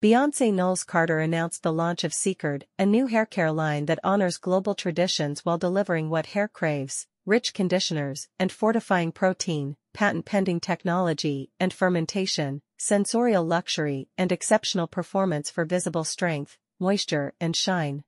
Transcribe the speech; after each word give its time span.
Beyoncé 0.00 0.54
Knowles 0.54 0.84
Carter 0.84 1.18
announced 1.18 1.64
the 1.64 1.72
launch 1.72 2.04
of 2.04 2.12
Cécred, 2.12 2.62
a 2.78 2.86
new 2.86 3.08
haircare 3.08 3.52
line 3.52 3.86
that 3.86 3.98
honors 4.04 4.38
global 4.38 4.76
traditions 4.76 5.44
while 5.44 5.58
delivering 5.58 6.08
what 6.08 6.26
hair 6.26 6.46
craves, 6.46 7.08
rich 7.26 7.52
conditioners 7.52 8.28
and 8.38 8.52
fortifying 8.52 9.10
protein, 9.10 9.76
patent-pending 9.94 10.60
technology 10.60 11.50
and 11.58 11.72
fermentation, 11.72 12.62
sensorial 12.76 13.44
luxury 13.44 14.06
and 14.16 14.30
exceptional 14.30 14.86
performance 14.86 15.50
for 15.50 15.64
visible 15.64 16.04
strength, 16.04 16.58
moisture 16.78 17.34
and 17.40 17.56
shine. 17.56 18.04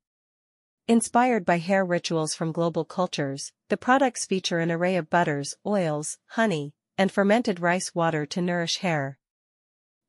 Inspired 0.87 1.45
by 1.45 1.59
hair 1.59 1.85
rituals 1.85 2.37
from 2.37 2.53
global 2.53 2.85
cultures, 2.85 3.51
the 3.69 3.77
products 3.77 4.27
feature 4.27 4.61
an 4.61 4.71
array 4.71 4.95
of 4.95 5.11
butters, 5.11 5.57
oils, 5.67 6.19
honey, 6.27 6.73
and 6.97 7.11
fermented 7.11 7.59
rice 7.59 7.97
water 7.97 8.27
to 8.27 8.41
nourish 8.41 8.77
hair. 8.79 9.19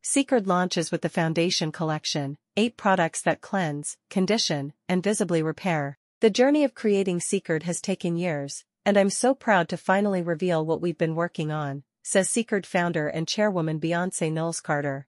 Cécred 0.03 0.47
launches 0.47 0.91
with 0.91 1.03
the 1.03 1.09
Foundation 1.09 1.71
Collection, 1.71 2.35
eight 2.57 2.75
products 2.75 3.21
that 3.21 3.39
cleanse, 3.39 3.97
condition, 4.09 4.73
and 4.89 5.03
visibly 5.03 5.43
repair. 5.43 5.99
The 6.21 6.31
journey 6.31 6.63
of 6.63 6.73
creating 6.73 7.19
Cécred 7.19 7.63
has 7.63 7.79
taken 7.79 8.17
years, 8.17 8.65
and 8.83 8.97
I'm 8.97 9.11
so 9.11 9.35
proud 9.35 9.69
to 9.69 9.77
finally 9.77 10.23
reveal 10.23 10.65
what 10.65 10.81
we've 10.81 10.97
been 10.97 11.13
working 11.13 11.51
on, 11.51 11.83
says 12.01 12.29
Cécred 12.29 12.65
founder 12.65 13.09
and 13.09 13.27
chairwoman 13.27 13.79
Beyoncé 13.79 14.31
Knowles 14.31 14.59
Carter. 14.59 15.05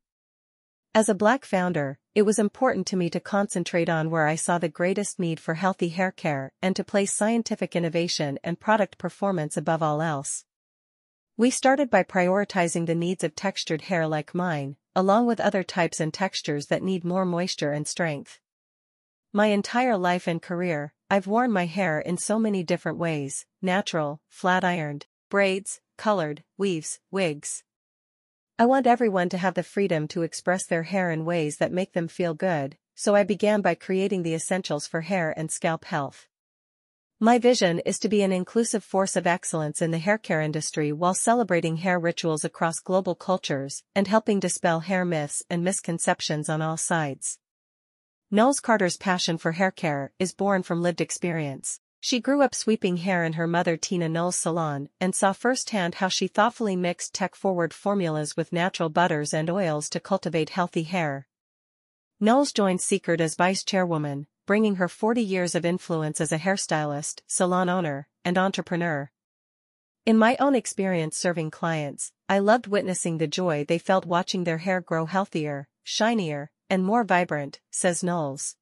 As 0.93 1.09
a 1.09 1.15
black 1.15 1.43
founder, 1.43 1.97
it 2.13 2.21
was 2.21 2.37
important 2.37 2.85
to 2.87 2.95
me 2.95 3.09
to 3.09 3.19
concentrate 3.19 3.89
on 3.89 4.11
where 4.11 4.27
I 4.27 4.35
saw 4.35 4.59
the 4.59 4.69
greatest 4.69 5.17
need 5.17 5.39
for 5.39 5.55
healthy 5.55 5.89
hair 5.89 6.11
care 6.11 6.53
and 6.61 6.75
to 6.75 6.83
place 6.83 7.11
scientific 7.11 7.75
innovation 7.75 8.37
and 8.43 8.59
product 8.59 8.99
performance 8.99 9.57
above 9.57 9.81
all 9.81 10.03
else. 10.03 10.45
We 11.35 11.49
started 11.49 11.89
by 11.89 12.03
prioritizing 12.03 12.85
the 12.85 12.93
needs 12.93 13.23
of 13.23 13.33
textured 13.33 13.81
hair 13.81 14.05
like 14.07 14.35
mine, 14.35 14.75
along 14.95 15.25
with 15.25 15.39
other 15.39 15.63
types 15.63 15.99
and 15.99 16.13
textures 16.13 16.67
that 16.67 16.83
need 16.83 17.03
more 17.03 17.25
moisture 17.25 17.71
and 17.71 17.87
strength. 17.87 18.39
My 19.31 19.47
entire 19.47 19.97
life 19.97 20.27
and 20.27 20.41
career, 20.41 20.93
I've 21.09 21.27
worn 21.27 21.51
my 21.51 21.65
hair 21.65 21.99
in 21.99 22.17
so 22.17 22.37
many 22.39 22.63
different 22.63 22.97
ways, 22.97 23.45
natural, 23.61 24.21
flat-ironed, 24.29 25.05
braids, 25.29 25.81
colored, 25.97 26.43
weaves, 26.57 26.99
wigs, 27.11 27.63
I 28.59 28.67
want 28.67 28.85
everyone 28.85 29.29
to 29.29 29.39
have 29.39 29.55
the 29.55 29.63
freedom 29.63 30.07
to 30.09 30.21
express 30.21 30.67
their 30.67 30.83
hair 30.83 31.09
in 31.09 31.25
ways 31.25 31.57
that 31.57 31.71
make 31.71 31.93
them 31.93 32.07
feel 32.07 32.35
good, 32.35 32.77
so 32.93 33.15
I 33.15 33.23
began 33.23 33.61
by 33.61 33.73
creating 33.73 34.21
the 34.21 34.35
essentials 34.35 34.85
for 34.85 35.01
hair 35.01 35.33
and 35.35 35.51
scalp 35.51 35.85
health. 35.85 36.27
My 37.19 37.37
vision 37.37 37.79
is 37.79 37.99
to 37.99 38.09
be 38.09 38.21
an 38.21 38.31
inclusive 38.31 38.83
force 38.83 39.15
of 39.15 39.27
excellence 39.27 39.81
in 39.81 39.91
the 39.91 39.99
haircare 39.99 40.43
industry 40.43 40.91
while 40.91 41.13
celebrating 41.13 41.77
hair 41.77 41.99
rituals 41.99 42.43
across 42.43 42.79
global 42.79 43.15
cultures 43.15 43.83
and 43.95 44.07
helping 44.07 44.39
dispel 44.39 44.81
hair 44.81 45.05
myths 45.05 45.43
and 45.49 45.63
misconceptions 45.63 46.49
on 46.49 46.61
all 46.61 46.75
sides. 46.75 47.39
Knowles 48.29 48.59
Carter's 48.59 48.97
passion 48.97 49.37
for 49.37 49.53
haircare 49.53 50.09
is 50.17 50.33
born 50.33 50.63
from 50.63 50.81
lived 50.81 50.99
experience. 50.99 51.79
She 52.01 52.19
grew 52.19 52.41
up 52.41 52.53
sweeping 52.53 52.97
hair 52.97 53.23
in 53.23 53.33
her 53.33 53.47
mother 53.47 53.77
Tina 53.77 54.09
Knowles' 54.09 54.35
salon 54.35 54.89
and 54.99 55.15
saw 55.15 55.31
firsthand 55.31 55.95
how 55.95 56.09
she 56.09 56.27
thoughtfully 56.27 56.75
mixed 56.75 57.13
tech-forward 57.13 57.73
formulas 57.73 58.35
with 58.35 58.51
natural 58.51 58.89
butters 58.89 59.33
and 59.33 59.49
oils 59.49 59.87
to 59.91 60.01
cultivate 60.01 60.49
healthy 60.49 60.83
hair. 60.83 61.27
Knowles 62.19 62.51
joined 62.51 62.79
Cécred 62.79 63.21
as 63.21 63.35
vice 63.35 63.63
chairwoman, 63.63 64.27
bringing 64.45 64.75
her 64.75 64.87
40 64.87 65.21
years 65.21 65.55
of 65.55 65.65
influence 65.65 66.19
as 66.19 66.31
a 66.31 66.37
hairstylist, 66.37 67.21
salon 67.27 67.69
owner, 67.69 68.07
and 68.25 68.37
entrepreneur. 68.37 69.09
In 70.05 70.17
my 70.17 70.35
own 70.39 70.53
experience 70.53 71.15
serving 71.15 71.51
clients, 71.51 72.11
I 72.27 72.39
loved 72.39 72.67
witnessing 72.67 73.19
the 73.19 73.27
joy 73.27 73.63
they 73.63 73.77
felt 73.77 74.05
watching 74.05 74.43
their 74.43 74.57
hair 74.57 74.81
grow 74.81 75.05
healthier, 75.05 75.67
shinier, 75.83 76.51
and 76.69 76.83
more 76.83 77.03
vibrant, 77.03 77.61
says 77.71 78.03
Knowles. 78.03 78.57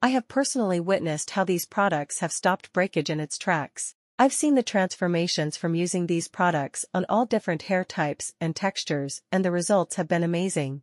I 0.00 0.08
have 0.08 0.28
personally 0.28 0.78
witnessed 0.78 1.30
how 1.30 1.44
these 1.44 1.66
products 1.66 2.20
have 2.20 2.30
stopped 2.30 2.72
breakage 2.72 3.10
in 3.10 3.18
its 3.18 3.38
tracks. 3.38 3.94
I've 4.16 4.32
seen 4.32 4.54
the 4.54 4.62
transformations 4.62 5.56
from 5.56 5.74
using 5.74 6.06
these 6.06 6.28
products 6.28 6.84
on 6.94 7.04
all 7.08 7.26
different 7.26 7.62
hair 7.62 7.82
types 7.82 8.32
and 8.40 8.54
textures, 8.54 9.22
and 9.32 9.44
the 9.44 9.50
results 9.50 9.96
have 9.96 10.06
been 10.06 10.22
amazing. 10.22 10.82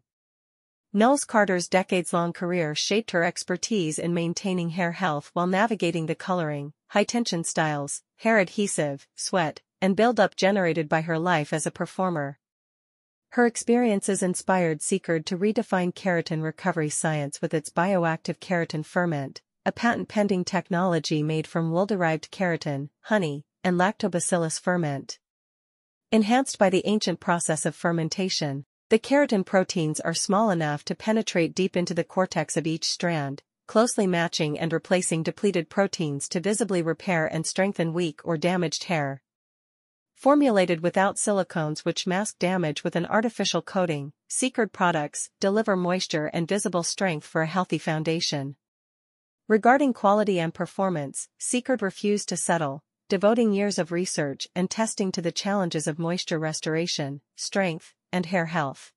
Knowles 0.94 1.24
Carter's 1.24 1.70
decades-long 1.70 2.34
career 2.34 2.76
shaped 2.76 3.12
her 3.12 3.24
expertise 3.24 3.98
in 3.98 4.14
maintaining 4.14 4.72
hair 4.72 4.92
health 4.92 5.30
while 5.32 5.48
navigating 5.48 6.06
the 6.06 6.16
coloring, 6.16 6.74
high-tension 6.90 7.46
styles, 7.46 8.04
hair 8.18 8.40
adhesive, 8.40 9.08
sweat, 9.16 9.62
and 9.80 9.96
buildup 9.96 10.36
generated 10.36 10.90
by 10.90 11.00
her 11.00 11.18
life 11.18 11.54
as 11.54 11.66
a 11.66 11.72
performer. 11.72 12.38
Her 13.30 13.46
experiences 13.46 14.22
inspired 14.22 14.80
Cécred 14.80 15.24
to 15.28 15.38
redefine 15.38 15.94
keratin 15.94 16.44
recovery 16.44 16.90
science 16.90 17.42
with 17.42 17.54
its 17.54 17.70
bioactive 17.70 18.40
keratin 18.40 18.84
ferment, 18.84 19.42
a 19.66 19.72
patent-pending 19.72 20.44
technology 20.44 21.24
made 21.24 21.48
from 21.48 21.72
wool-derived 21.72 22.30
keratin, 22.32 22.90
honey, 23.04 23.46
and 23.64 23.78
lactobacillus 23.78 24.60
ferment. 24.60 25.20
Enhanced 26.12 26.60
by 26.60 26.70
the 26.70 26.86
ancient 26.86 27.22
process 27.22 27.66
of 27.66 27.78
fermentation, 27.78 28.66
the 28.92 29.00
keratin 29.00 29.46
proteins 29.46 30.02
are 30.02 30.14
small 30.14 30.50
enough 30.50 30.84
to 30.84 30.94
penetrate 30.94 31.56
deep 31.56 31.78
into 31.78 31.94
the 31.94 32.04
cortex 32.04 32.58
of 32.58 32.68
each 32.68 32.84
strand, 32.84 33.42
closely 33.66 34.06
matching 34.06 34.60
and 34.60 34.74
replacing 34.74 35.24
depleted 35.24 35.70
proteins 35.70 36.28
to 36.28 36.42
visibly 36.42 36.82
repair 36.82 37.26
and 37.26 37.48
strengthen 37.48 37.94
weak 37.94 38.20
or 38.26 38.36
damaged 38.36 38.84
hair. 38.84 39.24
Formulated 40.14 40.82
without 40.82 41.16
silicones 41.16 41.86
which 41.86 42.06
mask 42.06 42.38
damage 42.38 42.84
with 42.84 42.98
an 42.98 43.06
artificial 43.06 43.62
coating, 43.62 44.12
Cécred 44.30 44.74
products 44.74 45.30
deliver 45.40 45.78
moisture 45.78 46.26
and 46.26 46.46
visible 46.46 46.84
strength 46.84 47.26
for 47.26 47.44
a 47.44 47.48
healthy 47.48 47.78
foundation. 47.78 48.58
Regarding 49.48 49.94
quality 49.94 50.38
and 50.38 50.54
performance, 50.54 51.30
Cécred 51.40 51.82
refused 51.82 52.28
to 52.28 52.36
settle, 52.36 52.84
devoting 53.08 53.54
years 53.54 53.80
of 53.80 53.94
research 53.94 54.50
and 54.54 54.70
testing 54.70 55.14
to 55.14 55.22
the 55.22 55.32
challenges 55.32 55.88
of 55.88 55.98
moisture 55.98 56.38
restoration, 56.38 57.22
strength, 57.38 57.94
and 58.12 58.26
hair 58.28 58.46
health. 58.48 58.92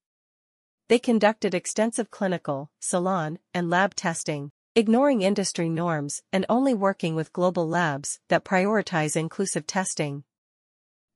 They 0.88 0.98
conducted 0.98 1.54
extensive 1.54 2.10
clinical, 2.10 2.70
salon, 2.80 3.38
and 3.54 3.70
lab 3.70 3.94
testing, 3.94 4.52
ignoring 4.74 5.22
industry 5.22 5.68
norms 5.68 6.22
and 6.32 6.44
only 6.48 6.74
working 6.74 7.14
with 7.14 7.32
global 7.32 7.68
labs 7.68 8.20
that 8.28 8.44
prioritize 8.44 9.16
inclusive 9.16 9.66
testing. 9.66 10.24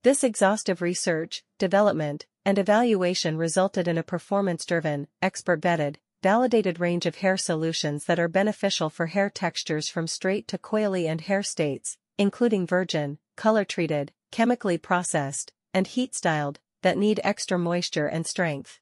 This 0.05 0.23
exhaustive 0.23 0.81
research, 0.81 1.43
development, 1.59 2.27
and 2.45 2.59
evaluation 2.59 3.37
resulted 3.37 3.89
in 3.89 3.99
a 3.99 4.03
performance-driven, 4.03 5.09
expert-vetted, 5.21 5.97
validated 6.23 6.81
range 6.81 7.05
of 7.05 7.17
hair 7.17 7.37
solutions 7.37 8.07
that 8.07 8.19
are 8.19 8.29
beneficial 8.29 8.89
for 8.91 9.07
hair 9.07 9.29
textures 9.29 9.89
from 9.89 10.07
straight 10.07 10.49
to 10.49 10.57
coily 10.57 11.07
and 11.09 11.23
hair 11.23 11.43
states, 11.43 11.99
including 12.17 12.67
virgin, 12.67 13.19
color-treated, 13.37 14.13
chemically 14.31 14.79
processed, 14.79 15.53
and 15.75 15.89
heat-styled, 15.89 16.59
that 16.83 16.99
need 16.99 17.21
extra 17.25 17.59
moisture 17.59 18.07
and 18.07 18.27
strength. 18.27 18.81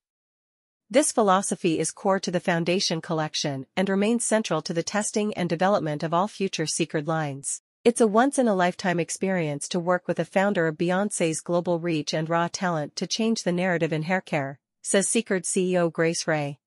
This 0.89 1.11
philosophy 1.11 1.79
is 1.81 1.91
core 1.91 2.21
to 2.21 2.31
the 2.31 2.39
Foundation 2.39 3.01
collection 3.01 3.67
and 3.77 3.89
remains 3.89 4.25
central 4.25 4.63
to 4.63 4.73
the 4.73 4.83
testing 4.85 5.35
and 5.35 5.49
development 5.49 6.03
of 6.03 6.15
all 6.15 6.29
future 6.29 6.65
Cécred 6.65 7.07
lines. 7.09 7.61
It's 7.85 8.01
a 8.01 8.07
once-in-a-lifetime 8.07 9.01
experience 9.01 9.69
to 9.69 9.81
work 9.81 10.09
with 10.09 10.19
a 10.19 10.25
founder 10.25 10.67
of 10.67 10.77
Beyoncé's 10.77 11.41
global 11.41 11.79
reach 11.79 12.13
and 12.13 12.29
raw 12.29 12.49
talent 12.53 12.97
to 12.97 13.07
change 13.07 13.43
the 13.43 13.53
narrative 13.53 13.93
in 13.93 14.05
haircare, 14.05 14.57
says 14.83 15.09
Cécred 15.09 15.45
CEO 15.45 15.93
Grace 15.93 16.27
Ray. 16.27 16.59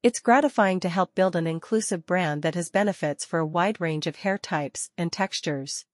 It's 0.00 0.20
gratifying 0.20 0.78
to 0.80 0.88
help 0.88 1.16
build 1.16 1.34
an 1.34 1.48
inclusive 1.48 2.06
brand 2.06 2.42
that 2.42 2.54
has 2.54 2.70
benefits 2.70 3.24
for 3.24 3.40
a 3.40 3.46
wide 3.46 3.80
range 3.80 4.06
of 4.06 4.14
hair 4.14 4.38
types 4.38 4.90
and 4.96 5.12
textures. 5.12 5.84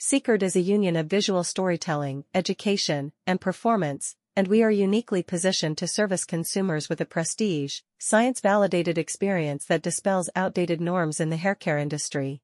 Cécred 0.00 0.42
is 0.42 0.56
a 0.56 0.62
union 0.62 0.96
of 0.96 1.08
visual 1.08 1.44
storytelling, 1.44 2.24
education, 2.32 3.12
and 3.26 3.38
performance, 3.38 4.16
and 4.34 4.48
we 4.48 4.62
are 4.62 4.70
uniquely 4.70 5.22
positioned 5.22 5.76
to 5.76 5.86
service 5.86 6.24
consumers 6.24 6.88
with 6.88 7.02
a 7.02 7.04
prestige, 7.04 7.80
science-validated 7.98 8.96
experience 8.96 9.66
that 9.66 9.82
dispels 9.82 10.30
outdated 10.34 10.80
norms 10.80 11.20
in 11.20 11.28
the 11.28 11.36
haircare 11.36 11.78
industry. 11.78 12.40